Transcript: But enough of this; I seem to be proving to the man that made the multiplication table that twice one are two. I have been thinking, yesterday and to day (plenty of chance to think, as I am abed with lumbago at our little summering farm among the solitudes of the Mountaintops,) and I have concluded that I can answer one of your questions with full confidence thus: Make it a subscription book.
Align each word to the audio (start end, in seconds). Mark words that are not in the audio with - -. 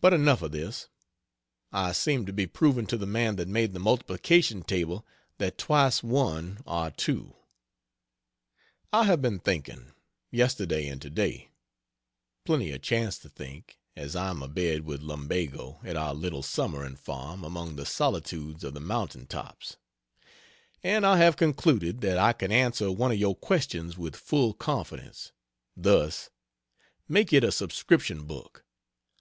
But 0.00 0.12
enough 0.12 0.42
of 0.42 0.50
this; 0.50 0.88
I 1.70 1.92
seem 1.92 2.26
to 2.26 2.32
be 2.32 2.48
proving 2.48 2.84
to 2.88 2.96
the 2.96 3.06
man 3.06 3.36
that 3.36 3.46
made 3.46 3.74
the 3.74 3.78
multiplication 3.78 4.64
table 4.64 5.06
that 5.38 5.56
twice 5.56 6.02
one 6.02 6.58
are 6.66 6.90
two. 6.90 7.36
I 8.92 9.04
have 9.04 9.22
been 9.22 9.38
thinking, 9.38 9.92
yesterday 10.32 10.88
and 10.88 11.00
to 11.00 11.10
day 11.10 11.50
(plenty 12.44 12.72
of 12.72 12.82
chance 12.82 13.18
to 13.18 13.28
think, 13.28 13.78
as 13.94 14.16
I 14.16 14.30
am 14.30 14.42
abed 14.42 14.80
with 14.84 15.00
lumbago 15.00 15.78
at 15.84 15.96
our 15.96 16.12
little 16.12 16.42
summering 16.42 16.96
farm 16.96 17.44
among 17.44 17.76
the 17.76 17.86
solitudes 17.86 18.64
of 18.64 18.74
the 18.74 18.80
Mountaintops,) 18.80 19.76
and 20.82 21.06
I 21.06 21.18
have 21.18 21.36
concluded 21.36 22.00
that 22.00 22.18
I 22.18 22.32
can 22.32 22.50
answer 22.50 22.90
one 22.90 23.12
of 23.12 23.16
your 23.18 23.36
questions 23.36 23.96
with 23.96 24.16
full 24.16 24.54
confidence 24.54 25.30
thus: 25.76 26.30
Make 27.06 27.32
it 27.32 27.44
a 27.44 27.52
subscription 27.52 28.24
book. 28.24 28.64